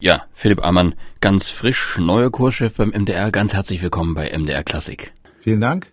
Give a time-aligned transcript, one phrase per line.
[0.00, 3.32] Ja, Philipp Amann, ganz frisch, neuer Chorchef beim MDR.
[3.32, 5.12] Ganz herzlich willkommen bei MDR Klassik.
[5.40, 5.90] Vielen Dank.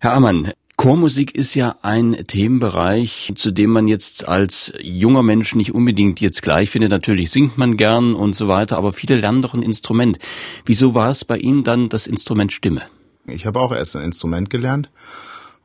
[0.00, 5.74] Herr Amann, Chormusik ist ja ein Themenbereich, zu dem man jetzt als junger Mensch nicht
[5.74, 6.90] unbedingt jetzt gleich findet.
[6.90, 10.18] Natürlich singt man gern und so weiter, aber viele lernen doch ein Instrument.
[10.64, 12.80] Wieso war es bei Ihnen dann das Instrument Stimme?
[13.26, 14.88] Ich habe auch erst ein Instrument gelernt.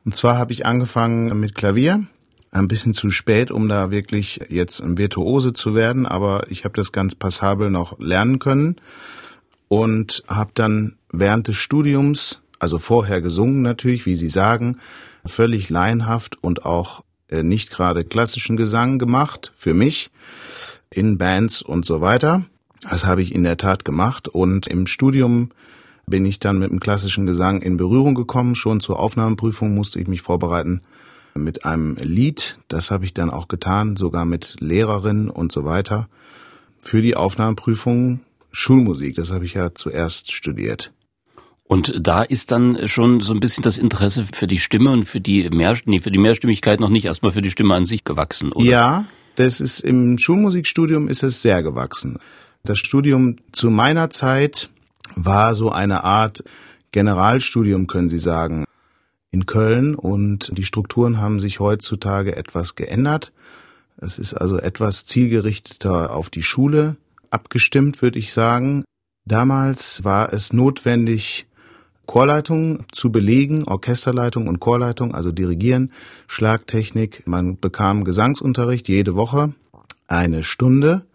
[0.04, 2.04] Und zwar habe ich angefangen mit Klavier
[2.52, 6.74] ein bisschen zu spät, um da wirklich jetzt ein Virtuose zu werden, aber ich habe
[6.74, 8.76] das ganz passabel noch lernen können
[9.68, 14.78] und habe dann während des Studiums, also vorher gesungen natürlich, wie Sie sagen,
[15.24, 20.10] völlig laienhaft und auch äh, nicht gerade klassischen Gesang gemacht für mich
[20.90, 22.44] in Bands und so weiter.
[22.88, 25.50] Das habe ich in der Tat gemacht und im Studium
[26.06, 28.56] bin ich dann mit dem klassischen Gesang in Berührung gekommen.
[28.56, 30.80] Schon zur Aufnahmeprüfung musste ich mich vorbereiten
[31.34, 32.58] mit einem Lied.
[32.68, 36.08] Das habe ich dann auch getan, sogar mit Lehrerin und so weiter.
[36.78, 38.20] Für die Aufnahmeprüfung
[38.52, 39.14] Schulmusik.
[39.14, 40.92] Das habe ich ja zuerst studiert.
[41.64, 45.20] Und da ist dann schon so ein bisschen das Interesse für die Stimme und für
[45.20, 48.50] die Mehr, nee, für die Mehrstimmigkeit noch nicht erstmal für die Stimme an sich gewachsen,
[48.50, 48.68] oder?
[48.68, 49.04] Ja,
[49.36, 52.18] das ist im Schulmusikstudium ist es sehr gewachsen.
[52.64, 54.68] Das Studium zu meiner Zeit
[55.14, 56.42] war so eine Art
[56.90, 58.64] Generalstudium, können Sie sagen
[59.30, 63.32] in Köln und die Strukturen haben sich heutzutage etwas geändert.
[63.96, 66.96] Es ist also etwas zielgerichteter auf die Schule
[67.30, 68.84] abgestimmt, würde ich sagen.
[69.24, 71.46] Damals war es notwendig,
[72.06, 75.92] Chorleitung zu belegen, Orchesterleitung und Chorleitung, also Dirigieren,
[76.26, 77.24] Schlagtechnik.
[77.26, 79.54] Man bekam Gesangsunterricht jede Woche,
[80.08, 81.06] eine Stunde.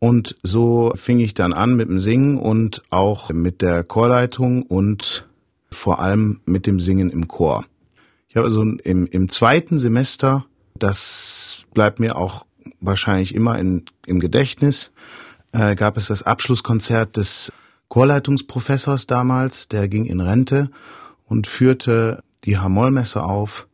[0.00, 5.27] Und so fing ich dann an mit dem Singen und auch mit der Chorleitung und
[5.70, 7.64] vor allem mit dem Singen im Chor.
[8.28, 10.44] Ich habe also im, im zweiten Semester,
[10.74, 12.46] das bleibt mir auch
[12.80, 14.92] wahrscheinlich immer in, im Gedächtnis,
[15.52, 17.52] äh, gab es das Abschlusskonzert des
[17.88, 20.70] Chorleitungsprofessors damals, der ging in Rente
[21.24, 23.66] und führte die Hamollmesse auf.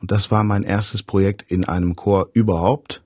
[0.00, 3.02] Und das war mein erstes Projekt in einem Chor überhaupt.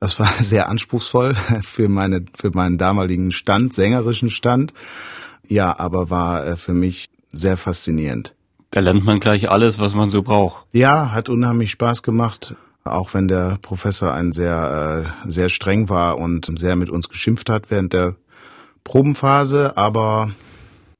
[0.00, 4.72] Das war sehr anspruchsvoll für meine, für meinen damaligen Stand, sängerischen Stand.
[5.46, 8.34] Ja, aber war äh, für mich sehr faszinierend.
[8.70, 10.66] Da lernt man gleich alles, was man so braucht.
[10.72, 16.18] Ja, hat unheimlich Spaß gemacht, auch wenn der Professor ein sehr, äh, sehr streng war
[16.18, 18.16] und sehr mit uns geschimpft hat während der
[18.84, 19.76] Probenphase.
[19.76, 20.30] Aber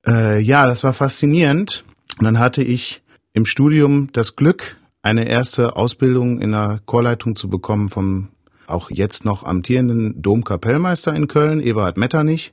[0.06, 1.84] äh, ja, das war faszinierend.
[2.19, 3.03] Und dann hatte ich
[3.33, 8.28] im Studium das Glück, eine erste Ausbildung in der Chorleitung zu bekommen vom
[8.66, 12.53] auch jetzt noch amtierenden Domkapellmeister in Köln, Eberhard Metternich.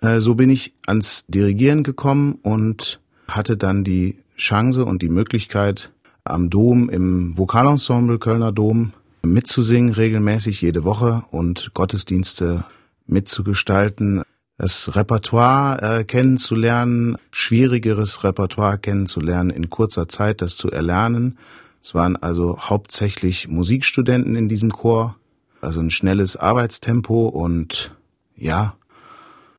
[0.00, 5.92] Äh, so bin ich ans Dirigieren gekommen und hatte dann die Chance und die Möglichkeit,
[6.24, 12.64] am Dom im Vokalensemble Kölner Dom mitzusingen, regelmäßig jede Woche und Gottesdienste
[13.06, 14.22] mitzugestalten,
[14.56, 21.38] das Repertoire äh, kennenzulernen, schwierigeres Repertoire kennenzulernen, in kurzer Zeit das zu erlernen.
[21.82, 25.16] Es waren also hauptsächlich Musikstudenten in diesem Chor,
[25.62, 27.94] also ein schnelles Arbeitstempo und
[28.36, 28.74] ja,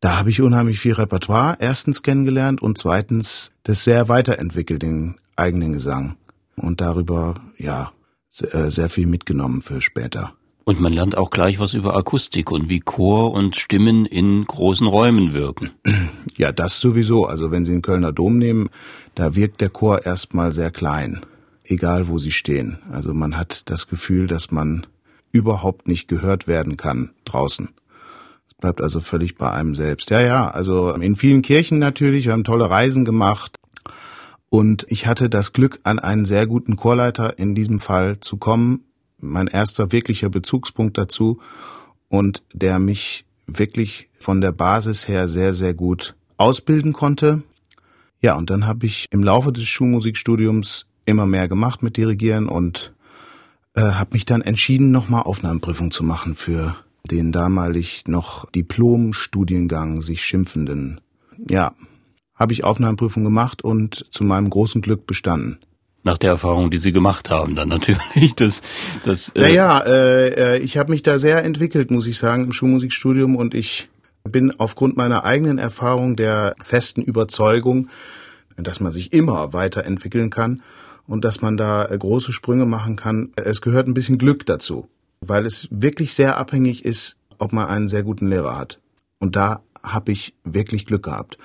[0.01, 5.73] da habe ich unheimlich viel Repertoire erstens kennengelernt und zweitens das sehr weiterentwickelt, den eigenen
[5.73, 6.17] Gesang.
[6.56, 7.91] Und darüber, ja,
[8.51, 10.34] äh, sehr viel mitgenommen für später.
[10.63, 14.88] Und man lernt auch gleich was über Akustik und wie Chor und Stimmen in großen
[14.88, 15.69] Räumen wirken.
[16.38, 17.25] Ja, das sowieso.
[17.25, 18.69] Also wenn Sie den Kölner Dom nehmen,
[19.13, 21.19] da wirkt der Chor erstmal sehr klein,
[21.63, 22.79] egal wo Sie stehen.
[22.91, 24.88] Also man hat das Gefühl, dass man
[25.31, 27.69] überhaupt nicht gehört werden kann draußen
[28.62, 30.10] bleibt also völlig bei einem selbst.
[30.10, 33.58] Ja, ja, also in vielen Kirchen natürlich, wir haben tolle Reisen gemacht.
[34.50, 38.86] Und ich hatte das Glück, an einen sehr guten Chorleiter in diesem Fall zu kommen.
[39.18, 41.40] Mein erster wirklicher Bezugspunkt dazu.
[42.08, 47.44] Und der mich wirklich von der Basis her sehr, sehr gut ausbilden konnte.
[48.22, 52.94] Ja, und dann habe ich im Laufe des Schulmusikstudiums immer mehr gemacht mit Dirigieren und
[53.74, 56.76] äh, habe mich dann entschieden, nochmal Aufnahmeprüfung zu machen für
[57.09, 61.01] den damalig noch Diplom-Studiengang sich schimpfenden.
[61.50, 61.74] Ja,
[62.36, 65.59] habe ich Aufnahmeprüfung gemacht und zu meinem großen Glück bestanden.
[66.03, 68.33] Nach der Erfahrung, die Sie gemacht haben, dann natürlich.
[68.36, 68.62] Das,
[69.06, 73.36] das, äh naja, äh, ich habe mich da sehr entwickelt, muss ich sagen, im Schulmusikstudium
[73.36, 73.89] und ich
[74.24, 77.89] bin aufgrund meiner eigenen Erfahrung der festen Überzeugung,
[78.57, 80.63] dass man sich immer weiterentwickeln kann
[81.07, 83.31] und dass man da große Sprünge machen kann.
[83.36, 84.88] Es gehört ein bisschen Glück dazu
[85.25, 88.79] weil es wirklich sehr abhängig ist, ob man einen sehr guten Lehrer hat.
[89.19, 91.38] Und da habe ich wirklich Glück gehabt.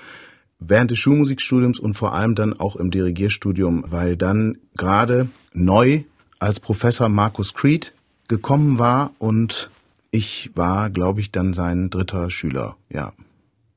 [0.59, 6.01] Während des Schulmusikstudiums und vor allem dann auch im Dirigierstudium, weil dann gerade neu
[6.39, 7.93] als Professor Markus Creed
[8.27, 9.69] gekommen war und
[10.11, 13.13] Ich war, glaube ich, dann sein dritter Schüler, ja.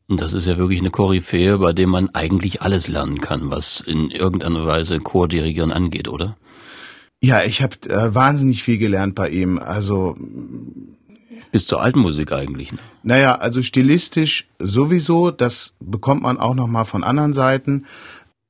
[0.08, 3.81] Und das ist ja wirklich eine Koryphäe, bei dem man eigentlich alles lernen kann, was
[3.81, 6.37] in irgendeiner Weise Chordirigieren angeht, oder?
[7.23, 9.59] Ja, ich habe äh, wahnsinnig viel gelernt bei ihm.
[9.59, 10.17] Also
[11.53, 12.73] bis zur alten Musik eigentlich.
[12.73, 12.79] Ne?
[13.03, 17.87] Naja, also stilistisch sowieso, das bekommt man auch noch mal von anderen Seiten.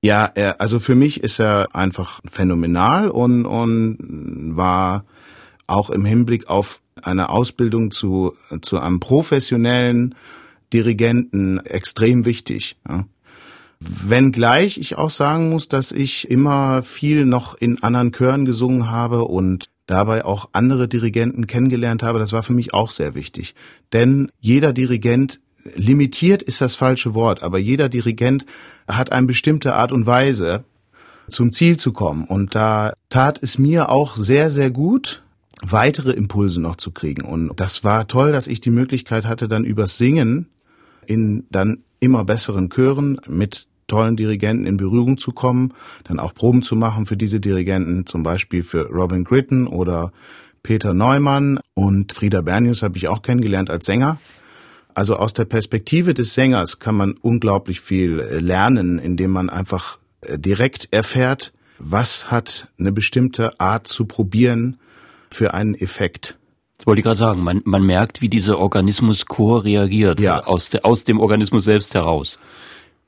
[0.03, 5.05] Ja, er, also für mich ist er einfach phänomenal und, und war
[5.67, 10.15] auch im Hinblick auf eine Ausbildung zu, zu einem professionellen
[10.73, 12.77] Dirigenten extrem wichtig.
[12.89, 13.05] Ja.
[13.81, 19.25] Wenngleich ich auch sagen muss, dass ich immer viel noch in anderen Chören gesungen habe
[19.25, 22.19] und dabei auch andere Dirigenten kennengelernt habe.
[22.19, 23.55] Das war für mich auch sehr wichtig.
[23.93, 25.41] Denn jeder Dirigent
[25.75, 28.47] limitiert ist das falsche Wort, aber jeder Dirigent
[28.87, 30.65] hat eine bestimmte Art und Weise,
[31.29, 32.25] zum Ziel zu kommen.
[32.25, 35.23] Und da tat es mir auch sehr, sehr gut,
[35.63, 37.25] weitere Impulse noch zu kriegen.
[37.25, 40.49] Und das war toll, dass ich die Möglichkeit hatte, dann übers Singen
[41.07, 46.63] in dann immer besseren Chören mit tollen Dirigenten in Berührung zu kommen, dann auch Proben
[46.63, 50.13] zu machen für diese Dirigenten, zum Beispiel für Robin Gritton oder
[50.63, 54.19] Peter Neumann und Frieda Bernius habe ich auch kennengelernt als Sänger.
[54.95, 60.39] Also aus der Perspektive des Sängers kann man unglaublich viel lernen, indem man einfach äh,
[60.39, 64.77] direkt erfährt, was hat eine bestimmte Art zu probieren
[65.31, 66.37] für einen Effekt.
[66.79, 70.45] Das wollte ich gerade sagen, man, man merkt, wie dieser Organismus Chor reagiert, ja.
[70.45, 72.39] aus, de, aus dem Organismus selbst heraus.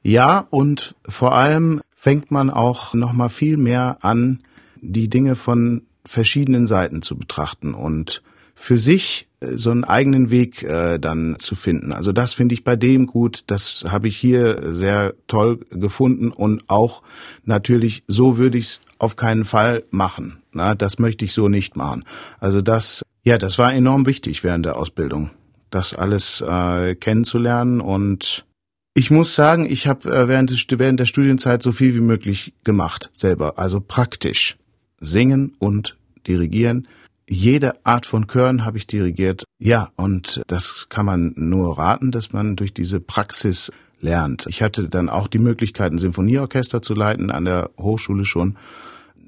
[0.03, 4.41] Ja, und vor allem fängt man auch noch mal viel mehr an,
[4.81, 8.23] die Dinge von verschiedenen Seiten zu betrachten und
[8.55, 11.93] für sich äh, so einen eigenen Weg äh, dann zu finden.
[11.93, 16.69] Also das finde ich bei dem gut, das habe ich hier sehr toll gefunden und
[16.69, 17.03] auch
[17.45, 20.43] natürlich so würde ich es auf keinen Fall machen.
[20.53, 22.05] Na, das möchte ich so nicht machen.
[22.41, 25.31] Also das, ja, das war enorm wichtig während der Ausbildung,
[25.71, 28.45] das alles äh, kennenzulernen und
[28.95, 33.11] ich muss sagen, ich habe äh, während, während der Studienzeit so viel wie möglich gemacht,
[33.13, 34.57] selber, also praktisch.
[35.01, 35.97] Singen und
[36.29, 36.87] dirigieren.
[37.29, 39.45] Jede Art von Chören habe ich dirigiert.
[39.59, 44.47] Ja, und das kann man nur raten, dass man durch diese Praxis lernt.
[44.49, 48.57] Ich hatte dann auch die Möglichkeit, ein Sinfonieorchester zu leiten an der Hochschule schon.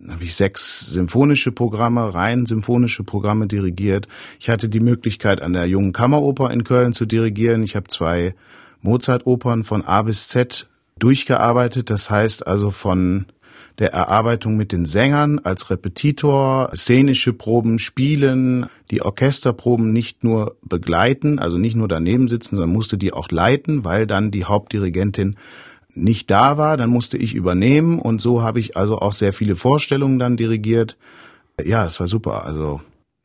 [0.08, 4.06] Habe ich sechs symphonische Programme, rein symphonische Programme dirigiert.
[4.38, 7.62] Ich hatte die Möglichkeit, an der Jungen Kammeroper in Köln zu dirigieren.
[7.62, 8.34] Ich habe zwei
[8.84, 10.66] Mozart-Opern von A bis Z
[10.98, 11.90] durchgearbeitet.
[11.90, 13.26] Das heißt also von
[13.78, 21.40] der Erarbeitung mit den Sängern als Repetitor, szenische Proben spielen, die Orchesterproben nicht nur begleiten,
[21.40, 25.36] also nicht nur daneben sitzen, sondern musste die auch leiten, weil dann die Hauptdirigentin
[25.92, 29.56] nicht da war, dann musste ich übernehmen und so habe ich also auch sehr viele
[29.56, 30.96] Vorstellungen dann dirigiert.
[31.62, 32.80] Ja, es war super, also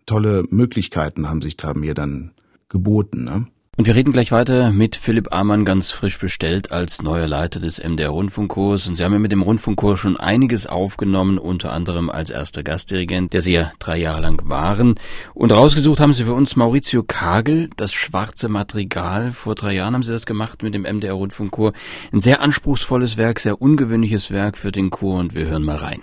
[0.06, 2.32] tolle Möglichkeiten haben sich da mir dann
[2.70, 3.24] geboten.
[3.24, 3.48] Ne?
[3.80, 7.82] Und wir reden gleich weiter mit Philipp Amann, ganz frisch bestellt als neuer Leiter des
[7.82, 8.90] MDR Rundfunkchors.
[8.90, 13.32] Und Sie haben ja mit dem Rundfunkchor schon einiges aufgenommen, unter anderem als erster Gastdirigent,
[13.32, 14.96] der Sie ja drei Jahre lang waren.
[15.34, 19.32] Und rausgesucht haben Sie für uns Maurizio Kagel, das schwarze Madrigal.
[19.32, 21.72] Vor drei Jahren haben Sie das gemacht mit dem MDR Rundfunkchor.
[22.12, 26.02] Ein sehr anspruchsvolles Werk, sehr ungewöhnliches Werk für den Chor und wir hören mal rein.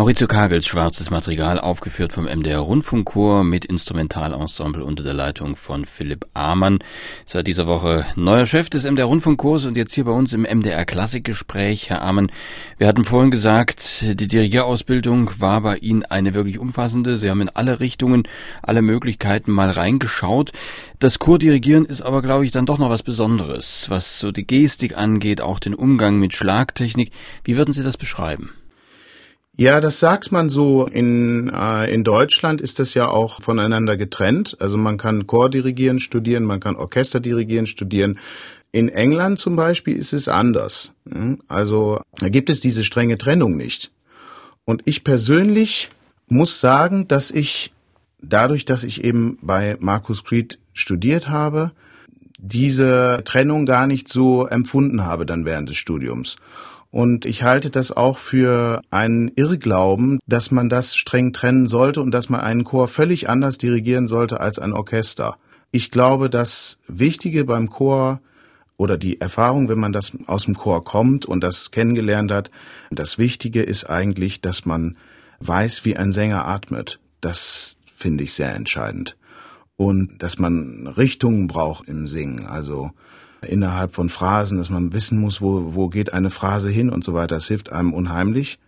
[0.00, 6.24] Maurizio Kagels Schwarzes Material, aufgeführt vom MDR Rundfunkchor mit Instrumentalensemble unter der Leitung von Philipp
[6.32, 6.78] Amann.
[7.26, 10.86] Seit dieser Woche neuer Chef des MDR Rundfunkchors und jetzt hier bei uns im MDR
[10.86, 11.90] Klassikgespräch.
[11.90, 12.32] Herr Amann,
[12.78, 17.18] wir hatten vorhin gesagt, die Dirigierausbildung war bei Ihnen eine wirklich umfassende.
[17.18, 18.22] Sie haben in alle Richtungen,
[18.62, 20.52] alle Möglichkeiten mal reingeschaut.
[20.98, 24.96] Das Chordirigieren ist aber, glaube ich, dann doch noch was Besonderes, was so die Gestik
[24.96, 27.12] angeht, auch den Umgang mit Schlagtechnik.
[27.44, 28.48] Wie würden Sie das beschreiben?
[29.60, 30.86] Ja, das sagt man so.
[30.86, 34.56] In, äh, in Deutschland ist das ja auch voneinander getrennt.
[34.58, 38.18] Also man kann Chordirigieren studieren, man kann Orchesterdirigieren studieren.
[38.72, 40.94] In England zum Beispiel ist es anders.
[41.12, 41.42] Hm?
[41.46, 43.90] Also da gibt es diese strenge Trennung nicht.
[44.64, 45.90] Und ich persönlich
[46.26, 47.70] muss sagen, dass ich
[48.22, 51.72] dadurch, dass ich eben bei Marcus Creed studiert habe,
[52.38, 56.38] diese Trennung gar nicht so empfunden habe dann während des Studiums.
[56.90, 62.10] Und ich halte das auch für einen Irrglauben, dass man das streng trennen sollte und
[62.10, 65.36] dass man einen Chor völlig anders dirigieren sollte als ein Orchester.
[65.70, 68.20] Ich glaube, das Wichtige beim Chor
[68.76, 72.50] oder die Erfahrung, wenn man das aus dem Chor kommt und das kennengelernt hat,
[72.90, 74.96] das Wichtige ist eigentlich, dass man
[75.38, 76.98] weiß, wie ein Sänger atmet.
[77.20, 79.16] Das finde ich sehr entscheidend.
[79.76, 82.46] Und dass man Richtungen braucht im Singen.
[82.46, 82.90] Also
[83.46, 87.14] innerhalb von Phrasen, dass man wissen muss, wo, wo geht eine Phrase hin und so
[87.14, 87.36] weiter.
[87.36, 88.58] Das hilft einem unheimlich.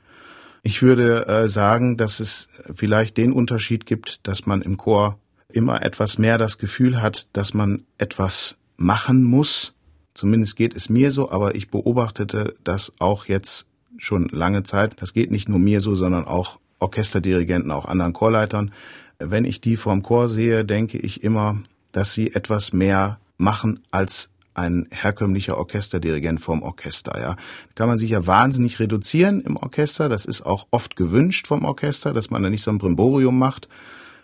[0.63, 5.83] Ich würde äh, sagen, dass es vielleicht den Unterschied gibt, dass man im Chor immer
[5.83, 9.75] etwas mehr das Gefühl hat, dass man etwas machen muss.
[10.15, 13.67] Zumindest geht es mir so, aber ich beobachtete das auch jetzt
[13.99, 15.01] schon lange Zeit.
[15.01, 18.73] Das geht nicht nur mir so, sondern auch Orchesterdirigenten, auch anderen Chorleitern.
[19.19, 21.59] Wenn ich die vorm Chor sehe, denke ich immer,
[21.93, 27.37] dass sie etwas mehr machen als ein herkömmlicher Orchesterdirigent vom Orchester, ja.
[27.75, 30.09] Kann man sich ja wahnsinnig reduzieren im Orchester.
[30.09, 33.69] Das ist auch oft gewünscht vom Orchester, dass man da nicht so ein Brimborium macht.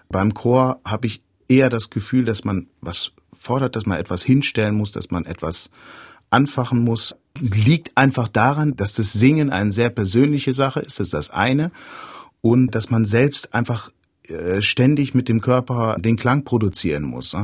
[0.08, 4.74] Beim Chor habe ich eher das Gefühl, dass man was fordert, dass man etwas hinstellen
[4.74, 5.70] muss, dass man etwas
[6.30, 7.14] anfachen muss.
[7.40, 11.70] Liegt einfach daran, dass das Singen eine sehr persönliche Sache ist, das ist das eine.
[12.40, 13.90] Und dass man selbst einfach
[14.28, 17.34] äh, ständig mit dem Körper den Klang produzieren muss.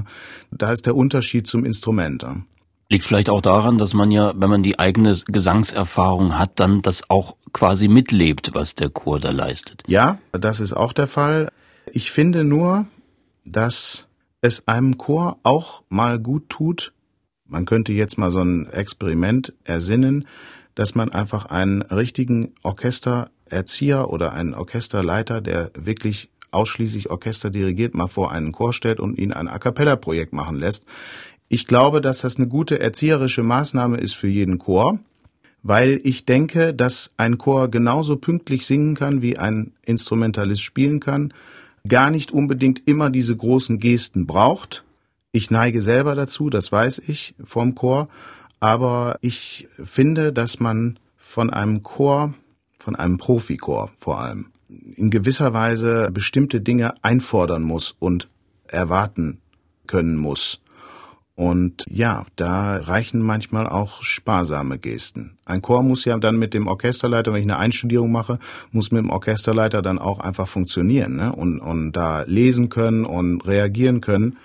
[0.50, 2.26] Da ist der Unterschied zum Instrument.
[2.95, 7.11] Liegt vielleicht auch daran, dass man ja, wenn man die eigene Gesangserfahrung hat, dann das
[7.11, 9.83] auch quasi mitlebt, was der Chor da leistet.
[9.89, 11.49] Ja, das ist auch der Fall.
[11.91, 12.87] Ich finde nur,
[13.45, 14.07] dass
[14.43, 16.93] es einem Chor auch mal gut tut,
[17.47, 20.29] man könnte jetzt mal so ein Experiment ersinnen,
[20.77, 28.07] dass man einfach einen richtigen Orchestererzieher oder einen Orchesterleiter, der wirklich ausschließlich Orchester dirigiert, mal
[28.07, 30.85] vor einen Chor stellt und ihn ein A cappella Projekt machen lässt.
[31.54, 34.99] Ich glaube, dass das eine gute erzieherische Maßnahme ist für jeden Chor,
[35.62, 41.32] weil ich denke, dass ein Chor genauso pünktlich singen kann, wie ein Instrumentalist spielen kann,
[41.87, 44.82] gar nicht unbedingt immer diese großen Gesten braucht.
[45.30, 48.08] Ich neige selber dazu, das weiß ich vom Chor,
[48.58, 52.34] aber ich finde, dass man von einem Chor,
[52.80, 54.46] von einem Profichor vor allem,
[54.96, 58.28] in gewisser Weise bestimmte Dinge einfordern muss und
[58.66, 59.38] erwarten
[59.87, 60.63] können muss.
[61.37, 65.37] Und ja, da reichen manchmal auch sparsame Gesten.
[65.47, 68.38] Ein Chor muss ja dann mit dem Orchesterleiter, wenn ich eine Einstudierung mache,
[68.71, 71.33] muss mit dem Orchesterleiter dann auch einfach funktionieren ne?
[71.33, 74.37] und, und da lesen können und reagieren können.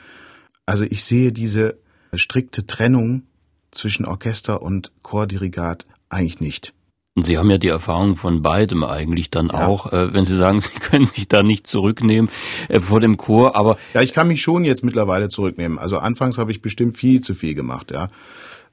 [0.65, 1.77] Also ich sehe diese
[2.15, 3.24] strikte Trennung
[3.69, 6.74] zwischen Orchester und Chordirigat eigentlich nicht.
[7.15, 9.67] Sie haben ja die Erfahrung von beidem eigentlich dann ja.
[9.67, 12.29] auch, äh, wenn Sie sagen, Sie können sich da nicht zurücknehmen
[12.67, 15.79] äh, vor dem Chor, aber ja, ich kann mich schon jetzt mittlerweile zurücknehmen.
[15.79, 18.09] Also anfangs habe ich bestimmt viel zu viel gemacht, ja.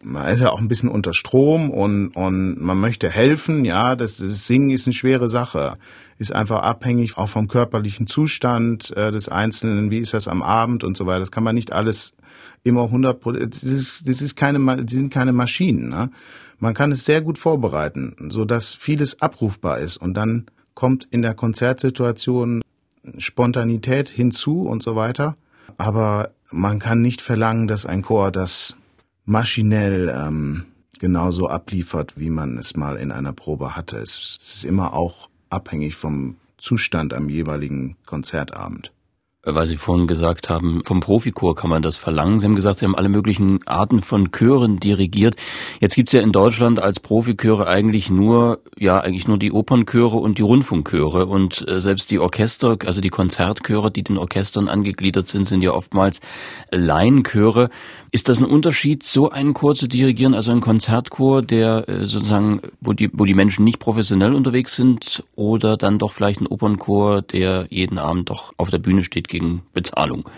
[0.04, 3.96] Man ist ja auch ein bisschen unter Strom und, und man möchte helfen, ja.
[3.96, 5.78] Das, das Singen ist eine schwere Sache,
[6.18, 9.90] ist einfach abhängig auch vom körperlichen Zustand äh, des Einzelnen.
[9.90, 11.20] Wie ist das am Abend und so weiter.
[11.20, 12.14] Das kann man nicht alles
[12.62, 16.10] immer 100 das ist, das ist keine, das sind keine Maschinen, ne?
[16.58, 21.22] Man kann es sehr gut vorbereiten, so dass vieles abrufbar ist und dann kommt in
[21.22, 22.62] der Konzertsituation
[23.18, 25.36] Spontanität hinzu und so weiter.
[25.76, 28.76] Aber man kann nicht verlangen, dass ein Chor das
[29.24, 30.64] maschinell ähm,
[30.98, 33.98] genauso abliefert, wie man es mal in einer Probe hatte.
[33.98, 38.92] Es ist immer auch abhängig vom Zustand am jeweiligen Konzertabend
[39.46, 42.40] weil Sie vorhin gesagt haben, vom Profichor kann man das verlangen.
[42.40, 45.36] Sie haben gesagt, Sie haben alle möglichen Arten von Chören dirigiert.
[45.80, 50.38] Jetzt gibt's ja in Deutschland als Profichöre eigentlich nur, ja, eigentlich nur die Opernchöre und
[50.38, 55.48] die Rundfunkchöre und äh, selbst die Orchester, also die Konzertchöre, die den Orchestern angegliedert sind,
[55.48, 56.20] sind ja oftmals
[56.70, 57.70] Laienchöre.
[58.12, 62.60] Ist das ein Unterschied, so einen Chor zu dirigieren, also ein Konzertchor, der äh, sozusagen,
[62.80, 67.22] wo die, wo die Menschen nicht professionell unterwegs sind, oder dann doch vielleicht ein Opernchor,
[67.22, 70.28] der jeden Abend doch auf der Bühne steht gegen Bezahlung?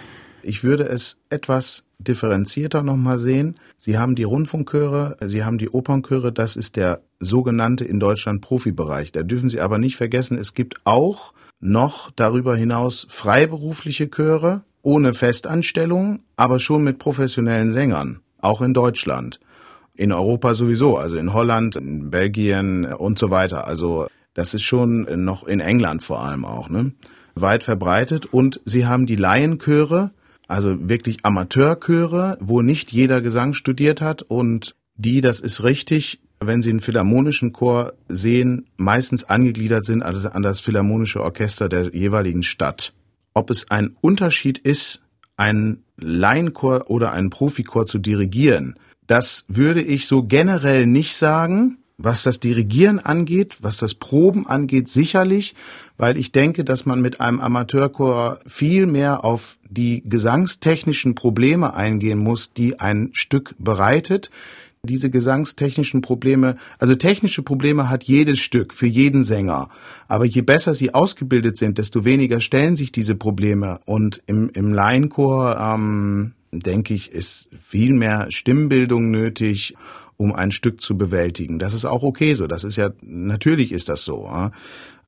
[0.42, 3.56] Ich würde es etwas differenzierter nochmal sehen.
[3.76, 9.12] Sie haben die Rundfunkchöre, Sie haben die Opernchöre, das ist der sogenannte in Deutschland Profibereich.
[9.12, 15.14] Da dürfen Sie aber nicht vergessen, es gibt auch noch darüber hinaus freiberufliche Chöre, ohne
[15.14, 19.40] Festanstellung, aber schon mit professionellen Sängern, auch in Deutschland.
[19.94, 23.66] In Europa sowieso, also in Holland, in Belgien und so weiter.
[23.66, 26.92] Also das ist schon noch in England vor allem auch, ne?
[27.34, 28.26] weit verbreitet.
[28.26, 30.12] Und sie haben die Laienchöre,
[30.46, 36.62] also wirklich Amateurchöre, wo nicht jeder Gesang studiert hat und die, das ist richtig, wenn
[36.62, 42.92] Sie einen philharmonischen Chor sehen, meistens angegliedert sind an das philharmonische Orchester der jeweiligen Stadt
[43.38, 45.02] ob es ein Unterschied ist,
[45.36, 48.74] einen Laienchor oder einen Profichor zu dirigieren.
[49.06, 51.78] Das würde ich so generell nicht sagen.
[52.00, 55.56] Was das Dirigieren angeht, was das Proben angeht, sicherlich,
[55.96, 62.18] weil ich denke, dass man mit einem Amateurchor viel mehr auf die gesangstechnischen Probleme eingehen
[62.18, 64.30] muss, die ein Stück bereitet
[64.88, 69.68] diese gesangstechnischen Probleme, also technische Probleme hat jedes Stück für jeden Sänger.
[70.08, 73.78] Aber je besser sie ausgebildet sind, desto weniger stellen sich diese Probleme.
[73.84, 79.74] Und im, im Laienchor ähm, denke ich, ist viel mehr Stimmbildung nötig,
[80.16, 81.58] um ein Stück zu bewältigen.
[81.58, 82.46] Das ist auch okay so.
[82.46, 84.28] Das ist ja, natürlich ist das so.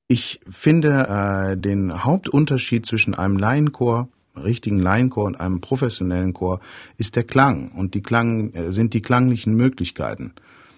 [0.07, 6.61] Ich finde äh, den Hauptunterschied zwischen einem Laienchor richtigen Laienchor und einem professionellen Chor
[6.97, 10.33] ist der Klang und die Klang äh, sind die klanglichen Möglichkeiten.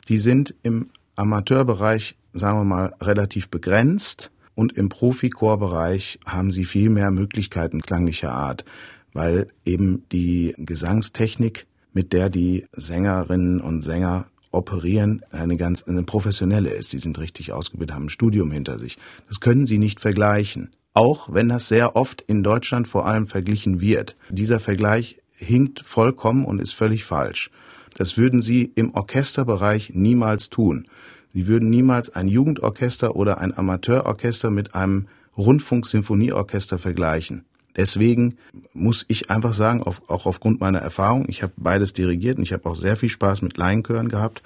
[0.09, 6.91] Die sind im Amateurbereich, sagen wir mal, relativ begrenzt und im Profichorbereich haben sie viel
[6.91, 8.65] mehr Möglichkeiten klanglicher Art,
[9.13, 16.71] weil eben die Gesangstechnik, mit der die Sängerinnen und Sänger operieren, eine ganz eine professionelle
[16.71, 16.93] ist.
[16.93, 18.99] Die sind richtig ausgebildet, haben ein Studium hinter sich.
[19.29, 23.81] Das können sie nicht vergleichen auch wenn das sehr oft in Deutschland vor allem verglichen
[23.81, 24.17] wird.
[24.31, 27.51] Dieser Vergleich hinkt vollkommen und ist völlig falsch.
[27.97, 30.87] Das würden Sie im Orchesterbereich niemals tun.
[31.33, 37.45] Sie würden niemals ein Jugendorchester oder ein Amateurorchester mit einem Rundfunksymphonieorchester vergleichen.
[37.75, 38.37] Deswegen
[38.75, 42.69] muss ich einfach sagen, auch aufgrund meiner Erfahrung, ich habe beides dirigiert und ich habe
[42.69, 44.43] auch sehr viel Spaß mit Laienchören gehabt,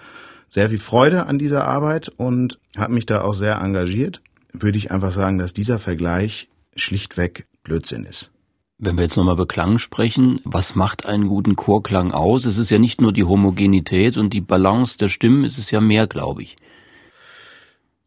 [0.46, 4.22] sehr viel Freude an dieser Arbeit und habe mich da auch sehr engagiert
[4.62, 8.30] würde ich einfach sagen, dass dieser Vergleich schlichtweg Blödsinn ist.
[8.78, 12.44] Wenn wir jetzt nochmal über Klang sprechen, was macht einen guten Chorklang aus?
[12.44, 15.80] Es ist ja nicht nur die Homogenität und die Balance der Stimmen, es ist ja
[15.80, 16.56] mehr, glaube ich.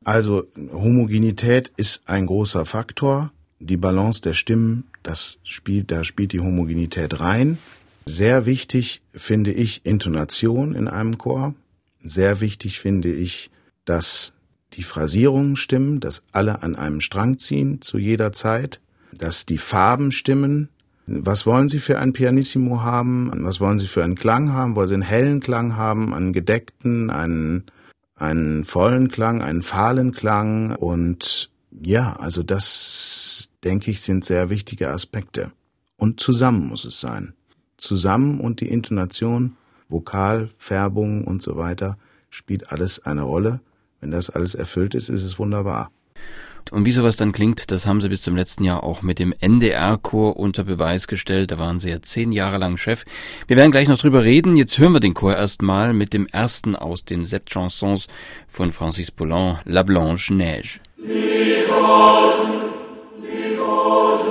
[0.04, 3.32] Also Homogenität ist ein großer Faktor.
[3.60, 7.58] Die Balance der Stimmen, das spielt, da spielt die Homogenität rein.
[8.06, 11.56] Sehr wichtig finde ich Intonation in einem Chor.
[12.04, 13.50] Sehr wichtig finde ich,
[13.86, 14.34] dass
[14.74, 18.80] die Phrasierungen stimmen, dass alle an einem Strang ziehen zu jeder Zeit,
[19.12, 20.70] dass die Farben stimmen.
[21.08, 23.32] Was wollen Sie für ein Pianissimo haben?
[23.44, 24.76] Was wollen Sie für einen Klang haben?
[24.76, 27.66] Wollen Sie einen hellen Klang haben, einen gedeckten, einen,
[28.16, 30.76] einen vollen Klang, einen fahlen Klang?
[30.76, 35.52] Und ja, also das, denke ich, sind sehr wichtige Aspekte.
[35.98, 37.34] Und zusammen muss es sein.
[37.78, 39.58] Zusammen und die Intonation,
[39.88, 41.98] Vokal, Färbung und so weiter
[42.30, 43.62] spielt alles eine Rolle.
[44.02, 45.92] Wenn das alles erfüllt ist, ist es wunderbar.
[46.72, 49.34] Und wie sowas dann klingt, das haben sie bis zum letzten Jahr auch mit dem
[49.40, 51.50] NDR-Chor unter Beweis gestellt.
[51.52, 53.06] Da waren sie ja zehn Jahre lang Chef.
[53.48, 54.56] Wir werden gleich noch drüber reden.
[54.56, 58.08] Jetzt hören wir den Chor erstmal mit dem ersten aus den Sept Chansons
[58.48, 60.80] von Francis Poulenc, La Blanche Neige.
[60.98, 62.36] Les anges,
[63.24, 64.30] les anges,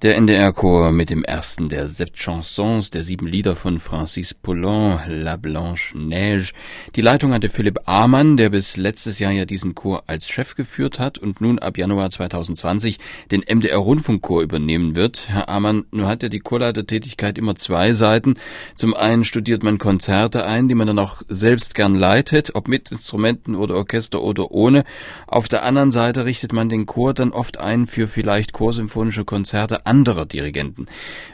[0.00, 5.36] Der NDR-Chor mit dem ersten der Sept Chansons, der sieben Lieder von Francis Poulenc, La
[5.36, 6.52] Blanche Neige.
[6.94, 11.00] Die Leitung hatte Philipp Amann, der bis letztes Jahr ja diesen Chor als Chef geführt
[11.00, 13.00] hat und nun ab Januar 2020
[13.32, 15.28] den MDR-Rundfunkchor übernehmen wird.
[15.30, 18.36] Herr Amann, nun hat ja die Chorleitertätigkeit immer zwei Seiten.
[18.76, 22.92] Zum einen studiert man Konzerte ein, die man dann auch selbst gern leitet, ob mit
[22.92, 24.84] Instrumenten oder Orchester oder ohne.
[25.26, 29.87] Auf der anderen Seite richtet man den Chor dann oft ein für vielleicht chorsymphonische Konzerte
[29.88, 30.86] anderer Dirigenten.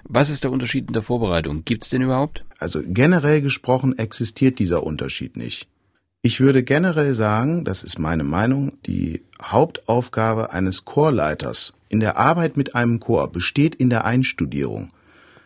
[0.05, 1.65] Was ist der Unterschied in der Vorbereitung?
[1.65, 2.45] Gibt es den überhaupt?
[2.59, 5.67] Also generell gesprochen existiert dieser Unterschied nicht.
[6.23, 12.57] Ich würde generell sagen, das ist meine Meinung, die Hauptaufgabe eines Chorleiters in der Arbeit
[12.57, 14.89] mit einem Chor besteht in der Einstudierung.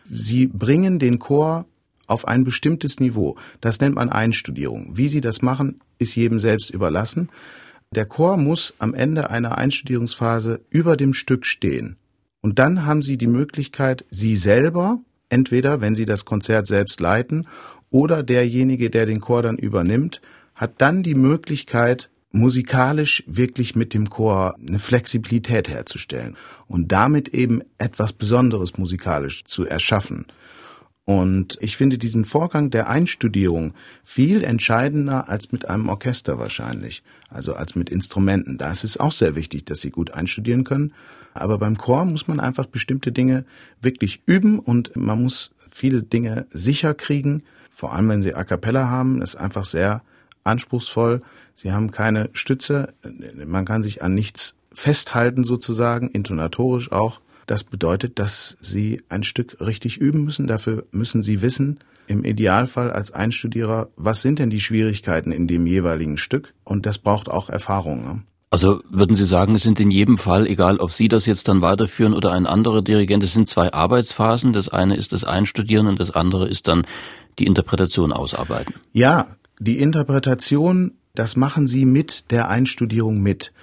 [0.09, 1.65] Sie bringen den Chor
[2.07, 3.37] auf ein bestimmtes Niveau.
[3.59, 4.97] Das nennt man Einstudierung.
[4.97, 7.29] Wie Sie das machen, ist jedem selbst überlassen.
[7.91, 11.97] Der Chor muss am Ende einer Einstudierungsphase über dem Stück stehen.
[12.41, 14.99] Und dann haben Sie die Möglichkeit, Sie selber,
[15.29, 17.47] entweder wenn Sie das Konzert selbst leiten
[17.91, 20.21] oder derjenige, der den Chor dann übernimmt,
[20.55, 27.61] hat dann die Möglichkeit, musikalisch wirklich mit dem Chor eine Flexibilität herzustellen und damit eben
[27.77, 30.27] etwas Besonderes musikalisch zu erschaffen.
[31.05, 33.73] Und ich finde diesen Vorgang der Einstudierung
[34.03, 38.59] viel entscheidender als mit einem Orchester wahrscheinlich, also als mit Instrumenten.
[38.59, 40.93] Da ist es auch sehr wichtig, dass sie gut einstudieren können.
[41.33, 43.45] Aber beim Chor muss man einfach bestimmte Dinge
[43.81, 47.43] wirklich üben und man muss viele Dinge sicher kriegen.
[47.71, 50.01] Vor allem, wenn sie A cappella haben, ist einfach sehr
[50.43, 51.21] anspruchsvoll.
[51.53, 52.93] Sie haben keine Stütze.
[53.45, 57.21] Man kann sich an nichts festhalten sozusagen, intonatorisch auch.
[57.47, 60.45] Das bedeutet, dass Sie ein Stück richtig üben müssen.
[60.45, 65.67] Dafür müssen Sie wissen, im Idealfall als Einstudierer, was sind denn die Schwierigkeiten in dem
[65.67, 66.53] jeweiligen Stück?
[66.63, 68.03] Und das braucht auch Erfahrung.
[68.03, 68.23] Ne?
[68.51, 71.61] Also würden Sie sagen, es sind in jedem Fall, egal ob Sie das jetzt dann
[71.61, 74.53] weiterführen oder ein anderer Dirigent, es sind zwei Arbeitsphasen.
[74.53, 76.85] Das eine ist das Einstudieren und das andere ist dann
[77.37, 78.73] die Interpretation ausarbeiten.
[78.91, 79.27] Ja,
[79.59, 83.53] die Interpretation, das machen Sie mit der Einstudierung mit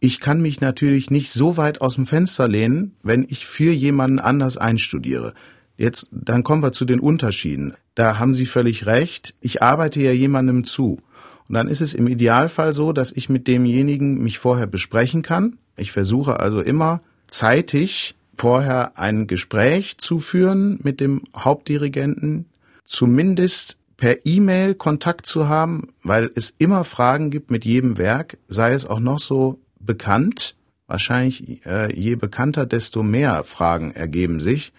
[0.00, 4.18] ich kann mich natürlich nicht so weit aus dem Fenster lehnen, wenn ich für jemanden
[4.18, 5.34] anders einstudiere.
[5.76, 7.74] Jetzt, dann kommen wir zu den Unterschieden.
[7.94, 9.34] Da haben Sie völlig recht.
[9.40, 11.00] Ich arbeite ja jemandem zu.
[11.48, 15.58] Und dann ist es im Idealfall so, dass ich mit demjenigen mich vorher besprechen kann.
[15.76, 22.46] Ich versuche also immer zeitig vorher ein Gespräch zu führen mit dem Hauptdirigenten,
[22.84, 28.72] zumindest per E-Mail Kontakt zu haben, weil es immer Fragen gibt mit jedem Werk, sei
[28.72, 30.54] es auch noch so bekannt.
[30.86, 34.72] Wahrscheinlich äh, je bekannter, desto mehr Fragen ergeben sich.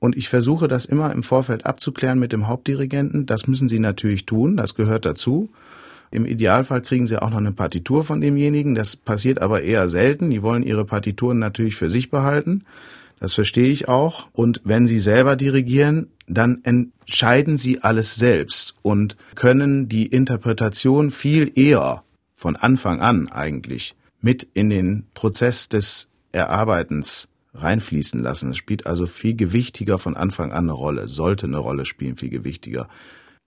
[0.00, 3.26] Und ich versuche das immer im Vorfeld abzuklären mit dem Hauptdirigenten.
[3.26, 5.48] Das müssen Sie natürlich tun, das gehört dazu.
[6.10, 8.74] Im Idealfall kriegen Sie auch noch eine Partitur von demjenigen.
[8.74, 10.30] Das passiert aber eher selten.
[10.30, 12.64] Die wollen ihre Partituren natürlich für sich behalten.
[13.20, 14.28] Das verstehe ich auch.
[14.32, 21.52] Und wenn Sie selber dirigieren, dann entscheiden Sie alles selbst und können die Interpretation viel
[21.54, 22.04] eher
[22.36, 28.50] von Anfang an eigentlich mit in den Prozess des Erarbeitens reinfließen lassen.
[28.50, 32.30] Es spielt also viel gewichtiger von Anfang an eine Rolle, sollte eine Rolle spielen, viel
[32.30, 32.88] gewichtiger.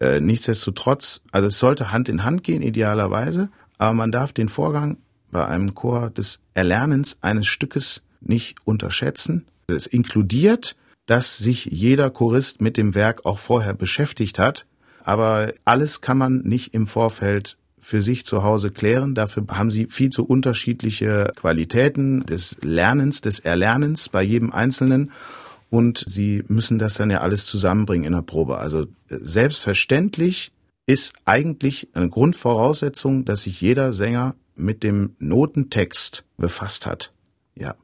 [0.01, 4.97] Äh, nichtsdestotrotz, also es sollte Hand in Hand gehen, idealerweise, aber man darf den Vorgang
[5.31, 9.45] bei einem Chor des Erlernens eines Stückes nicht unterschätzen.
[9.67, 14.65] Es inkludiert, dass sich jeder Chorist mit dem Werk auch vorher beschäftigt hat,
[15.03, 19.13] aber alles kann man nicht im Vorfeld für sich zu Hause klären.
[19.13, 25.11] Dafür haben sie viel zu unterschiedliche Qualitäten des Lernens, des Erlernens bei jedem Einzelnen.
[25.71, 28.57] Und sie müssen das dann ja alles zusammenbringen in der Probe.
[28.57, 30.51] Also selbstverständlich
[30.85, 37.13] ist eigentlich eine Grundvoraussetzung, dass sich jeder Sänger mit dem Notentext befasst hat.
[37.55, 37.75] Ja.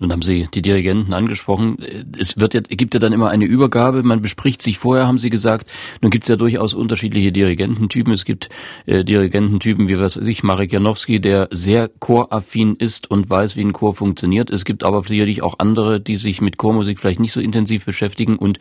[0.00, 1.76] Nun haben Sie die Dirigenten angesprochen.
[2.18, 4.02] Es wird ja, gibt ja dann immer eine Übergabe.
[4.02, 5.70] Man bespricht sich vorher, haben Sie gesagt.
[6.00, 8.10] Nun gibt es ja durchaus unterschiedliche Dirigententypen.
[8.14, 8.48] Es gibt
[8.86, 13.60] äh, Dirigententypen wie was weiß ich, Marek Janowski, der sehr choraffin ist und weiß, wie
[13.60, 14.48] ein Chor funktioniert.
[14.48, 18.36] Es gibt aber sicherlich auch andere, die sich mit Chormusik vielleicht nicht so intensiv beschäftigen
[18.36, 18.58] und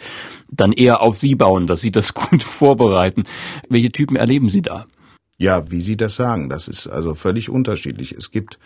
[0.51, 3.23] dann eher auf Sie bauen, dass Sie das gut vorbereiten.
[3.69, 4.87] Welche Typen erleben Sie da?
[5.37, 8.11] Ja, wie Sie das sagen, das ist also völlig unterschiedlich.
[8.11, 8.59] Es gibt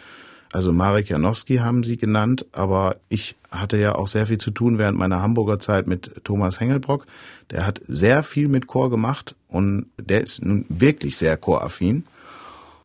[0.54, 4.78] also Marek Janowski haben Sie genannt, aber ich hatte ja auch sehr viel zu tun
[4.78, 7.08] während meiner Hamburger Zeit mit Thomas Hengelbrock.
[7.50, 12.06] Der hat sehr viel mit Chor gemacht und der ist nun wirklich sehr choraffin.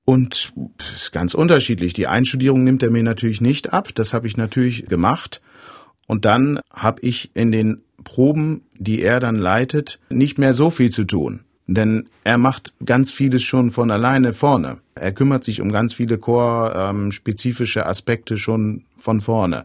[0.06, 0.54] Und
[0.94, 1.92] ist ganz unterschiedlich.
[1.92, 3.90] Die Einstudierung nimmt er mir natürlich nicht ab.
[3.94, 5.42] Das habe ich natürlich gemacht.
[6.06, 10.88] Und dann habe ich in den Proben, die er dann leitet, nicht mehr so viel
[10.88, 11.40] zu tun.
[11.68, 14.78] Denn er macht ganz vieles schon von alleine vorne.
[14.94, 19.64] Er kümmert sich um ganz viele chorspezifische Aspekte schon von vorne.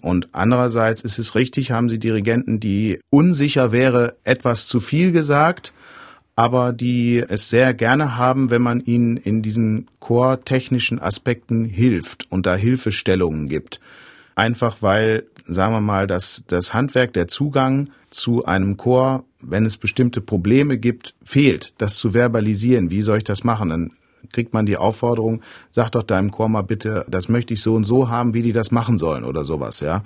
[0.00, 5.74] Und andererseits ist es richtig, haben Sie Dirigenten, die unsicher wäre, etwas zu viel gesagt,
[6.34, 12.46] aber die es sehr gerne haben, wenn man ihnen in diesen chortechnischen Aspekten hilft und
[12.46, 13.80] da Hilfestellungen gibt.
[14.34, 19.76] Einfach weil, sagen wir mal, das, das Handwerk, der Zugang zu einem Chor, wenn es
[19.76, 22.90] bestimmte Probleme gibt, fehlt, das zu verbalisieren.
[22.90, 23.70] Wie soll ich das machen?
[23.70, 23.90] Dann
[24.32, 27.84] kriegt man die Aufforderung, sag doch deinem Chor mal bitte, das möchte ich so und
[27.84, 30.02] so haben, wie die das machen sollen oder sowas, ja.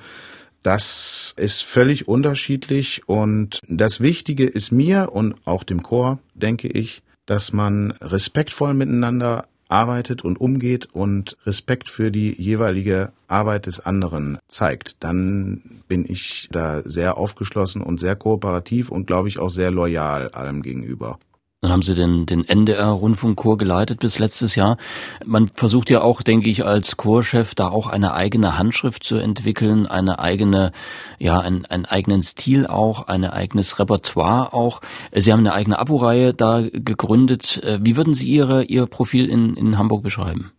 [0.62, 7.02] Das ist völlig unterschiedlich und das Wichtige ist mir und auch dem Chor, denke ich,
[7.26, 14.38] dass man respektvoll miteinander arbeitet und umgeht und Respekt für die jeweilige Arbeit des anderen
[14.48, 19.70] zeigt, dann bin ich da sehr aufgeschlossen und sehr kooperativ und glaube ich auch sehr
[19.70, 21.18] loyal allem gegenüber.
[21.60, 24.76] Dann haben Sie den, den NDR-Rundfunkchor geleitet bis letztes Jahr.
[25.24, 29.88] Man versucht ja auch, denke ich, als Chorchef da auch eine eigene Handschrift zu entwickeln,
[29.88, 30.70] eine eigene,
[31.18, 34.80] ja, einen, einen eigenen Stil auch, ein eigenes Repertoire auch.
[35.12, 37.60] Sie haben eine eigene Abo-Reihe da gegründet.
[37.80, 40.52] Wie würden Sie Ihre, Ihr Profil in, in Hamburg beschreiben?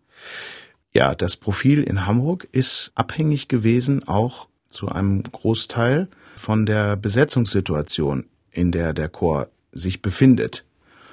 [0.92, 8.26] Ja, das Profil in Hamburg ist abhängig gewesen auch zu einem Großteil von der Besetzungssituation,
[8.50, 10.64] in der der Chor sich befindet.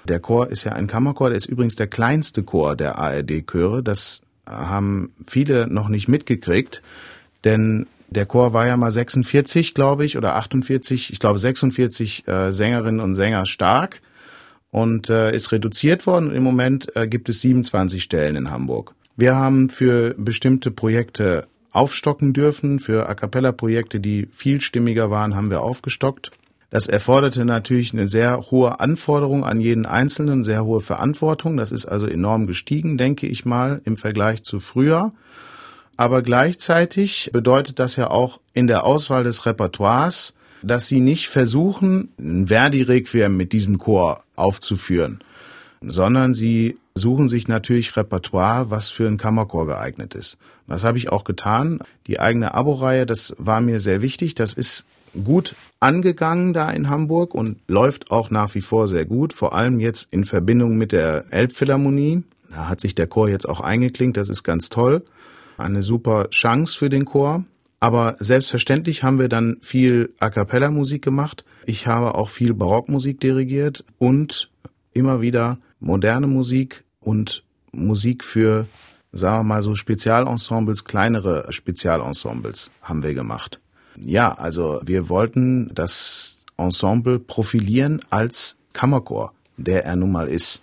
[0.07, 3.83] Der Chor ist ja ein Kammerchor, der ist übrigens der kleinste Chor der ARD-Chöre.
[3.83, 6.81] Das haben viele noch nicht mitgekriegt,
[7.43, 12.53] denn der Chor war ja mal 46, glaube ich, oder 48, ich glaube 46 äh,
[12.53, 14.01] Sängerinnen und Sänger stark
[14.71, 16.33] und äh, ist reduziert worden.
[16.33, 18.93] Im Moment äh, gibt es 27 Stellen in Hamburg.
[19.17, 22.79] Wir haben für bestimmte Projekte aufstocken dürfen.
[22.79, 26.31] Für A cappella Projekte, die vielstimmiger waren, haben wir aufgestockt.
[26.69, 31.55] Das erforderte natürlich eine sehr hohe Anforderung an jeden Einzelnen, sehr hohe Verantwortung.
[31.55, 35.13] Das ist also enorm gestiegen, denke ich mal, im Vergleich zu früher.
[35.95, 42.09] Aber gleichzeitig bedeutet das ja auch in der Auswahl des Repertoires, dass sie nicht versuchen,
[42.19, 45.19] ein Verdi-Requiem mit diesem Chor aufzuführen,
[45.81, 50.37] sondern sie suchen sich natürlich Repertoire, was für einen Kammerchor geeignet ist.
[50.67, 51.79] Das habe ich auch getan.
[52.07, 54.35] Die eigene Abo-Reihe, das war mir sehr wichtig.
[54.35, 54.85] Das ist
[55.23, 59.79] gut angegangen da in Hamburg und läuft auch nach wie vor sehr gut, vor allem
[59.79, 62.23] jetzt in Verbindung mit der Elbphilharmonie.
[62.49, 65.03] Da hat sich der Chor jetzt auch eingeklinkt, das ist ganz toll.
[65.57, 67.43] Eine super Chance für den Chor.
[67.79, 71.45] Aber selbstverständlich haben wir dann viel A cappella Musik gemacht.
[71.65, 74.49] Ich habe auch viel Barockmusik dirigiert und
[74.93, 78.65] immer wieder moderne Musik und Musik für,
[79.11, 83.59] sagen wir mal so Spezialensembles, kleinere Spezialensembles haben wir gemacht.
[83.99, 90.61] Ja, also wir wollten das Ensemble profilieren als Kammerchor, der er nun mal ist.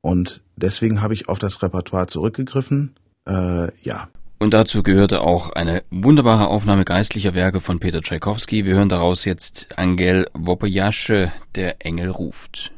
[0.00, 2.94] Und deswegen habe ich auf das Repertoire zurückgegriffen.
[3.26, 4.08] Äh, ja.
[4.38, 8.64] Und dazu gehörte auch eine wunderbare Aufnahme geistlicher Werke von Peter Tschaikowski.
[8.64, 12.72] Wir hören daraus jetzt Angel Wopojasche, der Engel ruft.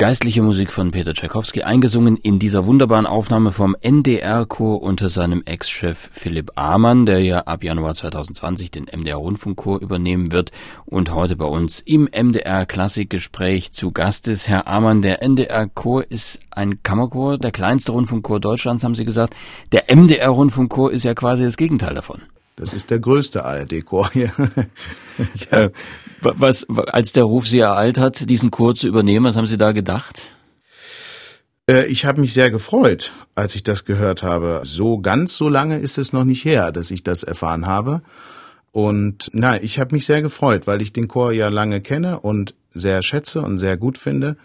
[0.00, 6.08] Geistliche Musik von Peter Tschaikowski, eingesungen in dieser wunderbaren Aufnahme vom NDR-Chor unter seinem Ex-Chef
[6.10, 10.52] Philipp Amann, der ja ab Januar 2020 den MDR-Rundfunkchor übernehmen wird
[10.86, 14.48] und heute bei uns im MDR-Klassikgespräch zu Gast ist.
[14.48, 19.34] Herr Amann, der NDR-Chor ist ein Kammerchor, der kleinste Rundfunkchor Deutschlands, haben Sie gesagt.
[19.70, 22.22] Der MDR-Rundfunkchor ist ja quasi das Gegenteil davon.
[22.56, 24.32] Das ist der größte ARD-Chor hier.
[25.50, 25.70] ja.
[26.22, 29.72] Was, als der Ruf Sie ereilt hat, diesen Chor zu übernehmen, was haben Sie da
[29.72, 30.26] gedacht?
[31.66, 34.60] Äh, ich habe mich sehr gefreut, als ich das gehört habe.
[34.64, 38.02] So ganz so lange ist es noch nicht her, dass ich das erfahren habe.
[38.72, 42.54] Und na, ich habe mich sehr gefreut, weil ich den Chor ja lange kenne und
[42.72, 44.36] sehr schätze und sehr gut finde.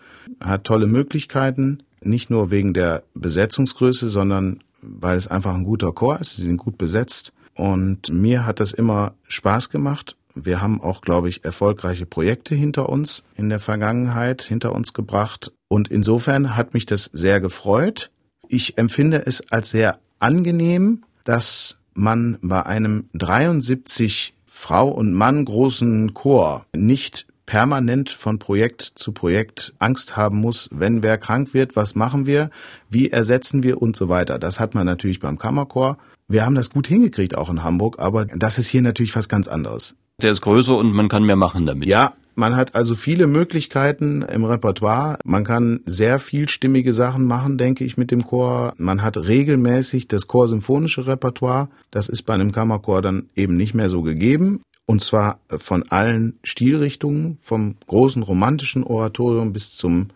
[0.43, 6.19] Hat tolle Möglichkeiten, nicht nur wegen der Besetzungsgröße, sondern weil es einfach ein guter Chor
[6.19, 6.37] ist.
[6.37, 7.33] Sie sind gut besetzt.
[7.55, 12.89] Und mir hat das immer Spaß gemacht wir haben auch, glaube ich, erfolgreiche Projekte hinter
[12.89, 15.53] uns in der Vergangenheit hinter uns gebracht.
[15.69, 18.11] Und insofern hat mich das sehr gefreut.
[18.49, 26.13] Ich empfinde es als sehr angenehm, dass man bei einem 73 Frau und Mann großen
[26.13, 31.95] Chor nicht permanent von Projekt zu Projekt Angst haben muss, wenn wer krank wird, was
[31.95, 32.49] machen wir,
[32.89, 34.39] wie ersetzen wir und so weiter.
[34.39, 35.97] Das hat man natürlich beim Kammerchor.
[36.27, 39.47] Wir haben das gut hingekriegt auch in Hamburg, aber das ist hier natürlich was ganz
[39.47, 39.95] anderes.
[40.21, 41.87] Der ist größer und man kann mehr machen damit.
[41.87, 45.19] Ja, man hat also viele Möglichkeiten im Repertoire.
[45.23, 48.73] Man kann sehr vielstimmige Sachen machen, denke ich, mit dem Chor.
[48.77, 51.69] Man hat regelmäßig das chorsymphonische Repertoire.
[51.91, 54.61] Das ist bei einem Kammerchor dann eben nicht mehr so gegeben.
[54.85, 60.09] Und zwar von allen Stilrichtungen, vom großen romantischen Oratorium bis zum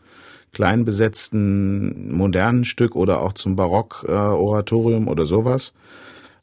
[0.51, 5.73] klein besetzten modernen Stück oder auch zum Barock-Oratorium oder sowas.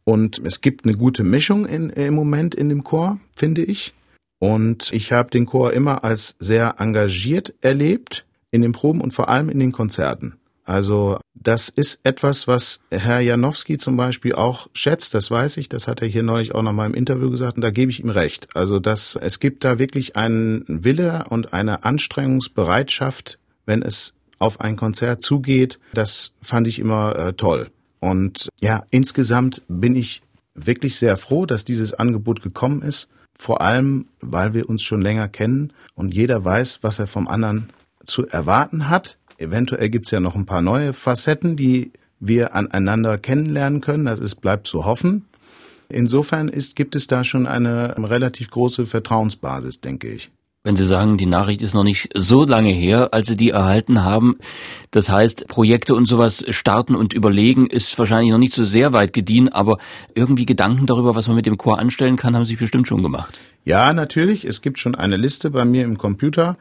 [0.05, 3.93] Und es gibt eine gute Mischung in, im Moment in dem Chor, finde ich.
[4.39, 9.29] Und ich habe den Chor immer als sehr engagiert erlebt in den Proben und vor
[9.29, 10.37] allem in den Konzerten.
[10.67, 15.87] Also das ist etwas, was Herr Janowski zum Beispiel auch schätzt, das weiß ich, das
[15.87, 18.11] hat er hier neulich auch noch mal im Interview gesagt und da gebe ich ihm
[18.11, 18.49] recht.
[18.55, 24.77] Also dass es gibt da wirklich einen Wille und eine Anstrengungsbereitschaft, wenn es auf ein
[24.77, 25.79] Konzert zugeht.
[25.93, 27.71] Das fand ich immer äh, toll.
[28.01, 30.23] Und ja, insgesamt bin ich
[30.55, 33.09] wirklich sehr froh, dass dieses Angebot gekommen ist.
[33.39, 37.69] Vor allem, weil wir uns schon länger kennen und jeder weiß, was er vom anderen
[38.05, 39.19] zu erwarten hat.
[39.39, 44.07] Eventuell gibt's ja noch ein paar neue Facetten, die wir aneinander kennenlernen können.
[44.07, 45.27] Das ist, bleibt zu hoffen.
[45.89, 50.31] Insofern ist, gibt es da schon eine relativ große Vertrauensbasis, denke ich.
[50.67, 54.03] Wenn Sie sagen, die Nachricht ist noch nicht so lange her, als Sie die erhalten
[54.03, 54.37] haben,
[54.91, 59.13] das heißt, Projekte und sowas starten und überlegen ist wahrscheinlich noch nicht so sehr weit
[59.13, 59.79] gediehen, aber
[60.17, 63.39] irgendwie Gedanken darüber, was man mit dem Chor anstellen kann, haben Sie bestimmt schon gemacht.
[63.65, 64.45] Ja, natürlich.
[64.45, 66.57] Es gibt schon eine Liste bei mir im Computer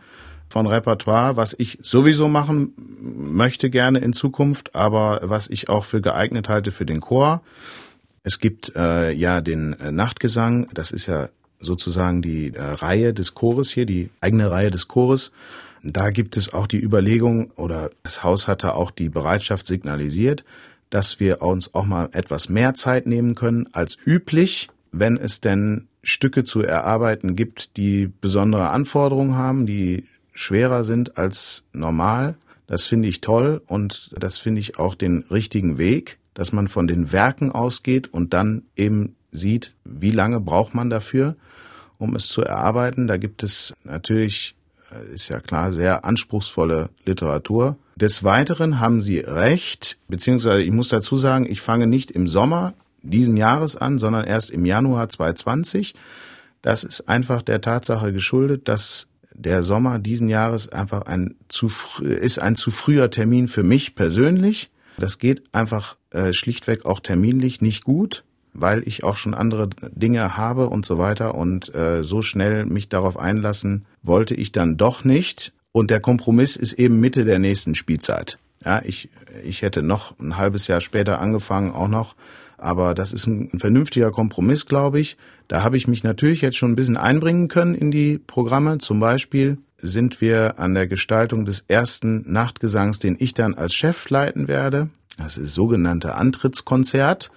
[0.50, 6.00] von Repertoire, was ich sowieso machen möchte gerne in Zukunft, aber was ich auch für
[6.00, 7.42] geeignet halte für den Chor.
[8.22, 13.72] Es gibt äh, ja den Nachtgesang, das ist ja sozusagen die äh, Reihe des Chores
[13.72, 15.32] hier, die eigene Reihe des Chores.
[15.84, 20.44] Da gibt es auch die Überlegung oder das Haus hatte auch die Bereitschaft signalisiert,
[20.90, 25.88] dass wir uns auch mal etwas mehr Zeit nehmen können als üblich, wenn es denn
[26.04, 32.36] Stücke zu erarbeiten gibt, die besondere Anforderungen haben, die schwerer sind als normal.
[32.68, 36.88] Das finde ich toll und das finde ich auch den richtigen Weg, dass man von
[36.88, 41.36] den Werken ausgeht und dann eben sieht, wie lange braucht man dafür,
[41.98, 43.08] um es zu erarbeiten.
[43.08, 44.56] Da gibt es natürlich,
[44.92, 47.78] äh, ist ja klar, sehr anspruchsvolle Literatur.
[47.96, 52.74] Des Weiteren haben Sie recht, beziehungsweise ich muss dazu sagen, ich fange nicht im Sommer
[53.02, 55.96] diesen Jahres an, sondern erst im Januar 2020.
[56.62, 61.70] Das ist einfach der Tatsache geschuldet, dass der Sommer diesen Jahres einfach ein zu
[62.02, 64.72] ist ein zu früher Termin für mich persönlich.
[64.98, 68.24] Das geht einfach äh, schlichtweg auch terminlich nicht gut,
[68.56, 72.90] weil ich auch schon andere Dinge habe und so weiter und äh, so schnell mich
[72.90, 75.54] darauf einlassen wollte ich dann doch nicht.
[75.72, 78.40] Und der Kompromiss ist eben Mitte der nächsten Spielzeit.
[78.64, 79.10] Ja, ich,
[79.44, 82.16] ich hätte noch ein halbes Jahr später angefangen, auch noch.
[82.58, 85.18] Aber das ist ein, ein vernünftiger Kompromiss, glaube ich.
[85.50, 88.78] Da habe ich mich natürlich jetzt schon ein bisschen einbringen können in die Programme.
[88.78, 94.10] Zum Beispiel sind wir an der Gestaltung des ersten Nachtgesangs, den ich dann als Chef
[94.10, 94.90] leiten werde.
[95.18, 97.32] Das ist das sogenannte Antrittskonzert.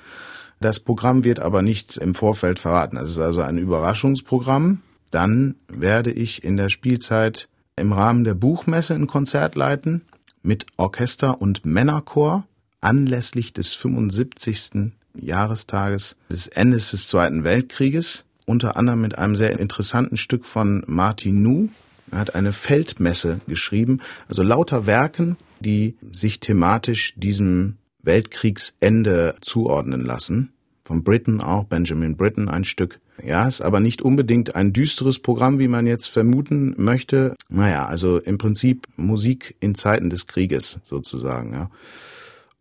[0.61, 2.97] Das Programm wird aber nicht im Vorfeld verraten.
[2.97, 4.83] Das ist also ein Überraschungsprogramm.
[5.11, 10.03] Dann werde ich in der Spielzeit im Rahmen der Buchmesse ein Konzert leiten
[10.43, 12.45] mit Orchester und Männerchor
[12.81, 14.93] anlässlich des 75.
[15.15, 21.43] Jahrestages des Endes des Zweiten Weltkrieges, unter anderem mit einem sehr interessanten Stück von Martin
[21.43, 21.69] Nu.
[22.11, 27.77] Er hat eine Feldmesse geschrieben, also lauter Werken, die sich thematisch diesem
[28.09, 30.53] Weltkriegsende zuordnen lassen.
[30.85, 32.99] Von Britten auch, Benjamin Britten ein Stück.
[33.23, 37.35] Ja, ist aber nicht unbedingt ein düsteres Programm, wie man jetzt vermuten möchte.
[37.51, 41.71] Naja, also im Prinzip Musik in Zeiten des Krieges sozusagen, ja.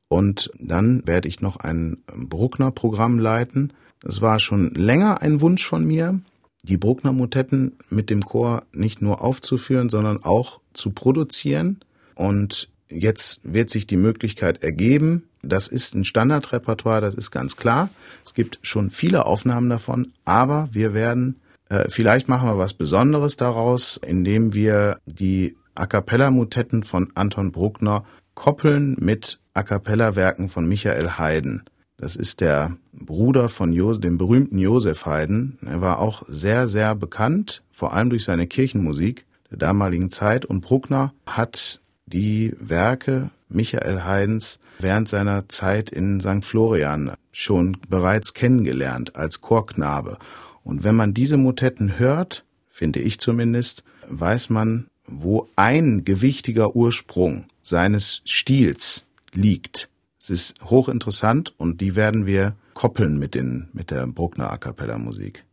[0.09, 3.73] Und dann werde ich noch ein Bruckner-Programm leiten.
[4.01, 6.19] Das war schon länger ein Wunsch von mir,
[6.63, 11.79] die Bruckner-Motetten mit dem Chor nicht nur aufzuführen, sondern auch zu produzieren.
[12.15, 15.26] Und jetzt wird sich die Möglichkeit ergeben.
[15.41, 17.89] Das ist ein Standardrepertoire, das ist ganz klar.
[18.25, 23.37] Es gibt schon viele Aufnahmen davon, aber wir werden, äh, vielleicht machen wir was Besonderes
[23.37, 31.17] daraus, indem wir die A cappella-Motetten von Anton Bruckner koppeln mit A cappella-Werken von Michael
[31.17, 31.63] Haydn.
[31.97, 35.57] Das ist der Bruder von jo dem berühmten Josef Haydn.
[35.65, 40.45] Er war auch sehr, sehr bekannt, vor allem durch seine Kirchenmusik der damaligen Zeit.
[40.45, 46.43] Und Bruckner hat die Werke Michael Haydns während seiner Zeit in St.
[46.43, 50.17] Florian schon bereits kennengelernt als Chorknabe.
[50.63, 57.45] Und wenn man diese Motetten hört, finde ich zumindest, weiß man, wo ein gewichtiger Ursprung
[57.61, 59.89] seines Stils liegt.
[60.19, 64.97] Es ist hochinteressant und die werden wir koppeln mit den, mit der Bruckner A Cappella
[64.97, 65.45] Musik.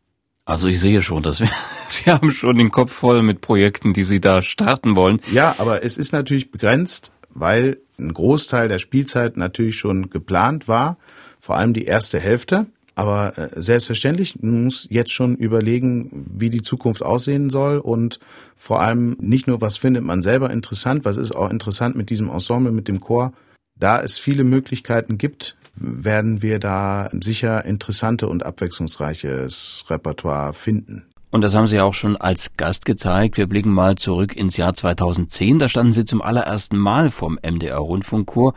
[0.45, 1.49] Also ich sehe schon, dass wir,
[1.89, 5.21] Sie haben schon den Kopf voll mit Projekten, die Sie da starten wollen.
[5.33, 10.99] Ja, aber es ist natürlich begrenzt, weil ein Großteil der Spielzeit natürlich schon geplant war,
[11.41, 12.67] vor allem die erste Hälfte.
[12.97, 18.21] Aber äh, selbstverständlich muss jetzt schon überlegen, wie die Zukunft aussehen soll und
[18.57, 22.29] vor allem nicht nur, was findet man selber interessant, was ist auch interessant mit diesem
[22.29, 23.33] Ensemble, mit dem Chor.
[23.77, 31.07] Da es viele Möglichkeiten gibt, werden wir da sicher interessante und abwechslungsreiches Repertoire finden.
[31.31, 33.39] Und das haben Sie auch schon als Gast gezeigt.
[33.39, 35.59] Wir blicken mal zurück ins Jahr 2010.
[35.59, 38.55] Da standen Sie zum allerersten Mal vom MDR Rundfunkchor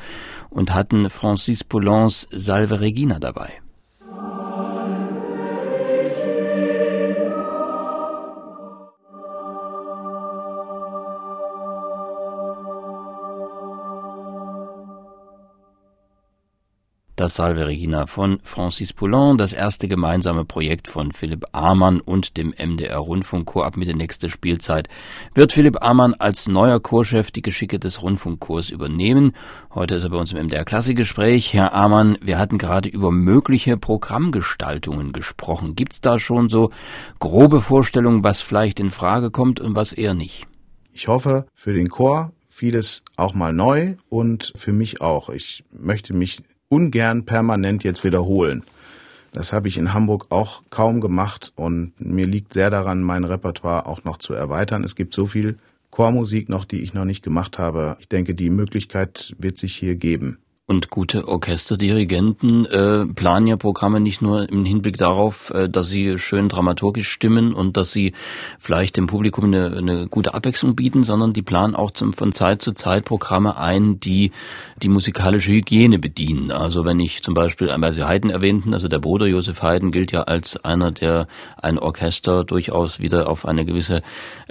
[0.51, 3.51] und hatten Francis Poulons Salve Regina dabei.
[17.27, 22.53] Das Salve Regina von Francis Poulon, das erste gemeinsame Projekt von Philipp Amann und dem
[22.57, 24.87] MDR Rundfunkchor ab Mitte nächste Spielzeit.
[25.33, 29.33] Wird Philipp Amann als neuer Chorchef die Geschicke des Rundfunkchors übernehmen?
[29.75, 31.53] Heute ist er bei uns im MDR Klassikgespräch.
[31.53, 35.75] Herr Amann, wir hatten gerade über mögliche Programmgestaltungen gesprochen.
[35.75, 36.71] Gibt's da schon so
[37.19, 40.45] grobe Vorstellungen, was vielleicht in Frage kommt und was eher nicht?
[40.93, 45.27] Ich hoffe für den Chor vieles auch mal neu und für mich auch.
[45.27, 48.63] Ich möchte mich ungern permanent jetzt wiederholen.
[49.33, 53.85] Das habe ich in Hamburg auch kaum gemacht und mir liegt sehr daran, mein Repertoire
[53.85, 54.83] auch noch zu erweitern.
[54.83, 55.57] Es gibt so viel
[55.91, 57.97] Chormusik noch, die ich noch nicht gemacht habe.
[57.99, 60.39] Ich denke, die Möglichkeit wird sich hier geben.
[60.69, 66.17] Und gute Orchesterdirigenten äh, planen ja Programme nicht nur im Hinblick darauf, äh, dass sie
[66.17, 68.11] schön dramaturgisch stimmen und dass sie
[68.59, 72.61] vielleicht dem Publikum eine, eine gute Abwechslung bieten, sondern die planen auch zum, von Zeit
[72.61, 74.33] zu Zeit Programme ein, die
[74.83, 76.51] die musikalische Hygiene bedienen.
[76.51, 80.11] Also wenn ich zum Beispiel, weil Sie Haydn erwähnten, also der Bruder Josef Haydn gilt
[80.11, 81.29] ja als einer, der
[81.61, 84.01] ein Orchester durchaus wieder auf eine gewisse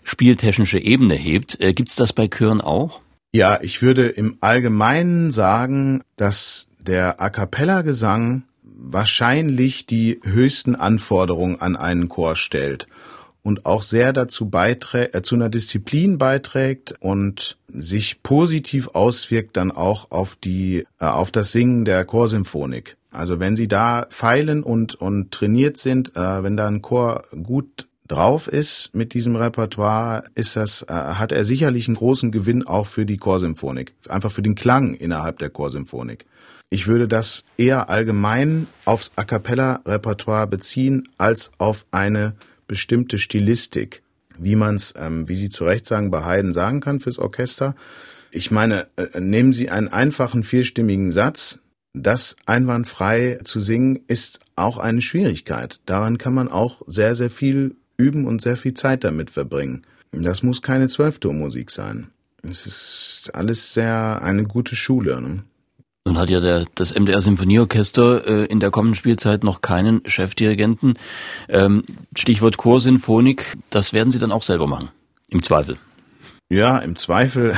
[0.02, 1.60] spieltechnische Ebene hebt.
[1.60, 3.02] Äh, Gibt es das bei Chören auch?
[3.36, 11.60] Ja, ich würde im Allgemeinen sagen, dass der A cappella Gesang wahrscheinlich die höchsten Anforderungen
[11.60, 12.86] an einen Chor stellt
[13.42, 19.70] und auch sehr dazu beiträgt, äh, zu einer Disziplin beiträgt und sich positiv auswirkt dann
[19.70, 22.96] auch auf die, äh, auf das Singen der Chorsymphonik.
[23.10, 27.86] Also wenn Sie da feilen und, und trainiert sind, äh, wenn da ein Chor gut
[28.08, 32.86] drauf ist mit diesem Repertoire, ist das, äh, hat er sicherlich einen großen Gewinn auch
[32.86, 33.94] für die Chorsymphonik.
[34.08, 36.26] Einfach für den Klang innerhalb der Chorsymphonik.
[36.68, 42.34] Ich würde das eher allgemein aufs A cappella Repertoire beziehen als auf eine
[42.66, 44.02] bestimmte Stilistik,
[44.36, 47.76] wie man es, ähm, wie Sie zu Recht sagen, bei Haydn sagen kann fürs Orchester.
[48.32, 51.60] Ich meine, äh, nehmen Sie einen einfachen vierstimmigen Satz,
[51.94, 55.80] das einwandfrei zu singen, ist auch eine Schwierigkeit.
[55.86, 59.82] Daran kann man auch sehr, sehr viel üben und sehr viel Zeit damit verbringen.
[60.12, 62.08] Das muss keine Zwölftonmusik sein.
[62.42, 65.20] Es ist alles sehr eine gute Schule.
[65.20, 65.44] Ne?
[66.06, 70.98] Nun hat ja der, das MDR Symphonieorchester äh, in der kommenden Spielzeit noch keinen Chefdirigenten.
[71.48, 71.82] Ähm,
[72.14, 74.90] Stichwort Chorsinfonik, das werden Sie dann auch selber machen,
[75.28, 75.78] im Zweifel.
[76.48, 77.56] Ja, im Zweifel.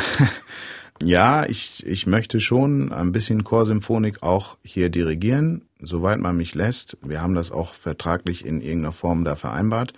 [1.02, 6.96] ja, ich, ich möchte schon ein bisschen Chorsymphonik auch hier dirigieren, soweit man mich lässt.
[7.02, 9.92] Wir haben das auch vertraglich in irgendeiner Form da vereinbart.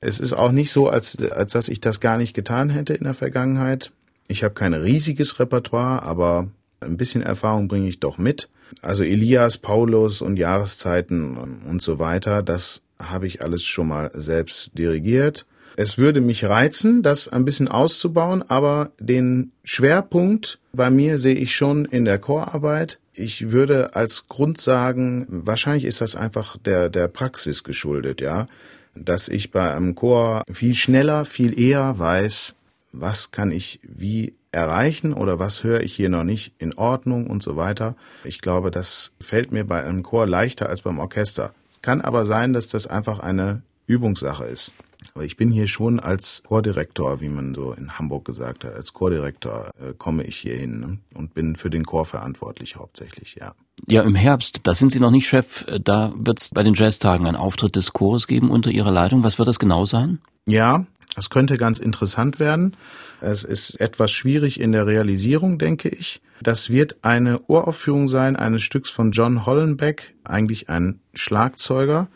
[0.00, 3.04] Es ist auch nicht so, als, als dass ich das gar nicht getan hätte in
[3.04, 3.92] der Vergangenheit.
[4.28, 6.48] Ich habe kein riesiges Repertoire, aber
[6.80, 8.48] ein bisschen Erfahrung bringe ich doch mit.
[8.82, 14.78] Also Elias, Paulus und Jahreszeiten und so weiter, das habe ich alles schon mal selbst
[14.78, 15.46] dirigiert.
[15.76, 21.54] Es würde mich reizen, das ein bisschen auszubauen, aber den Schwerpunkt bei mir sehe ich
[21.54, 22.98] schon in der Chorarbeit.
[23.20, 28.46] Ich würde als Grund sagen, wahrscheinlich ist das einfach der, der Praxis geschuldet, ja,
[28.94, 32.56] dass ich bei einem Chor viel schneller, viel eher weiß,
[32.92, 37.42] was kann ich wie erreichen oder was höre ich hier noch nicht in Ordnung und
[37.42, 37.94] so weiter.
[38.24, 41.52] Ich glaube, das fällt mir bei einem Chor leichter als beim Orchester.
[41.70, 44.72] Es kann aber sein, dass das einfach eine Übungssache ist.
[45.14, 48.92] Aber ich bin hier schon als Chordirektor, wie man so in Hamburg gesagt hat, als
[48.92, 50.98] Chordirektor äh, komme ich hier hin ne?
[51.14, 53.54] und bin für den Chor verantwortlich hauptsächlich, ja.
[53.86, 57.26] Ja, im Herbst, da sind Sie noch nicht Chef, da wird es bei den Jazztagen
[57.26, 59.22] einen Auftritt des Chores geben unter Ihrer Leitung.
[59.22, 60.20] Was wird das genau sein?
[60.46, 60.84] Ja,
[61.16, 62.76] das könnte ganz interessant werden.
[63.20, 66.20] Es ist etwas schwierig in der Realisierung, denke ich.
[66.42, 72.08] Das wird eine Uraufführung sein eines Stücks von John Hollenbeck, eigentlich ein Schlagzeuger,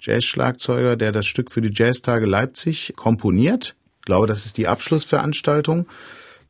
[0.00, 3.74] Jazz-Schlagzeuger, der das Stück für die Jazztage Leipzig komponiert.
[4.00, 5.86] Ich glaube, das ist die Abschlussveranstaltung.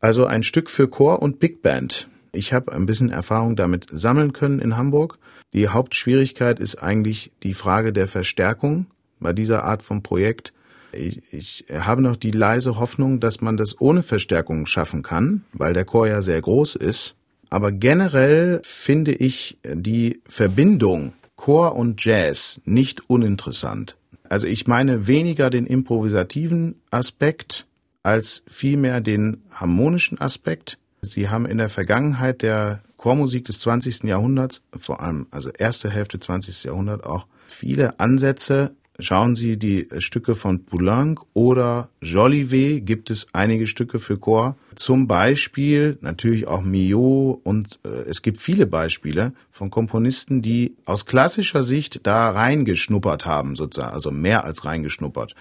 [0.01, 2.09] Also ein Stück für Chor und Big Band.
[2.33, 5.19] Ich habe ein bisschen Erfahrung damit sammeln können in Hamburg.
[5.53, 8.87] Die Hauptschwierigkeit ist eigentlich die Frage der Verstärkung
[9.19, 10.53] bei dieser Art von Projekt.
[10.93, 15.73] Ich, ich habe noch die leise Hoffnung, dass man das ohne Verstärkung schaffen kann, weil
[15.73, 17.17] der Chor ja sehr groß ist.
[17.51, 23.97] Aber generell finde ich die Verbindung Chor und Jazz nicht uninteressant.
[24.29, 27.67] Also ich meine weniger den improvisativen Aspekt
[28.03, 30.79] als vielmehr den harmonischen Aspekt.
[31.01, 34.03] Sie haben in der Vergangenheit der Chormusik des 20.
[34.03, 36.65] Jahrhunderts, vor allem also erste Hälfte 20.
[36.65, 43.69] Jahrhundert auch, viele Ansätze Schauen Sie die Stücke von Poulenc oder Jolivet, gibt es einige
[43.69, 44.57] Stücke für Chor.
[44.75, 51.07] Zum Beispiel natürlich auch Millot und äh, es gibt viele Beispiele von Komponisten, die aus
[51.07, 55.37] klassischer Sicht da reingeschnuppert haben, sozusagen, also mehr als reingeschnuppert,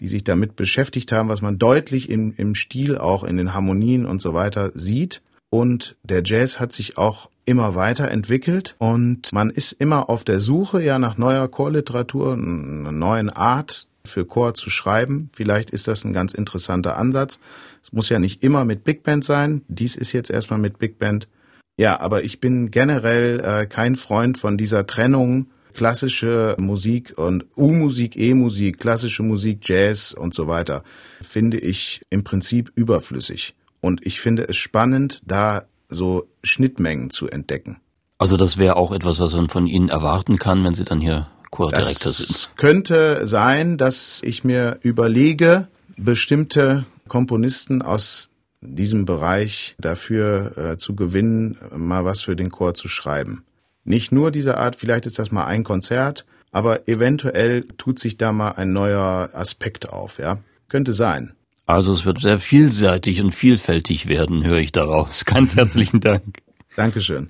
[0.00, 4.06] die sich damit beschäftigt haben, was man deutlich in, im Stil, auch in den Harmonien
[4.06, 5.20] und so weiter sieht.
[5.52, 10.82] Und der Jazz hat sich auch immer weiterentwickelt und man ist immer auf der Suche
[10.82, 15.28] ja nach neuer Chorliteratur, einer neuen Art für Chor zu schreiben.
[15.36, 17.38] Vielleicht ist das ein ganz interessanter Ansatz.
[17.82, 19.60] Es muss ja nicht immer mit Big Band sein.
[19.68, 21.28] Dies ist jetzt erstmal mit Big Band.
[21.76, 28.16] Ja, aber ich bin generell äh, kein Freund von dieser Trennung klassische Musik und U-Musik,
[28.16, 30.82] E-Musik, klassische Musik, Jazz und so weiter.
[31.20, 33.54] Finde ich im Prinzip überflüssig.
[33.82, 37.80] Und ich finde es spannend, da so Schnittmengen zu entdecken.
[38.16, 41.28] Also das wäre auch etwas, was man von Ihnen erwarten kann, wenn Sie dann hier
[41.50, 42.30] Chordirektor sind.
[42.30, 45.66] Es könnte sein, dass ich mir überlege,
[45.96, 48.30] bestimmte Komponisten aus
[48.60, 53.44] diesem Bereich dafür äh, zu gewinnen, mal was für den Chor zu schreiben.
[53.84, 58.32] Nicht nur dieser Art, vielleicht ist das mal ein Konzert, aber eventuell tut sich da
[58.32, 60.38] mal ein neuer Aspekt auf, ja.
[60.68, 61.34] Könnte sein.
[61.66, 65.24] Also es wird sehr vielseitig und vielfältig werden, höre ich daraus.
[65.24, 66.38] Ganz herzlichen Dank.
[66.76, 67.28] Dankeschön.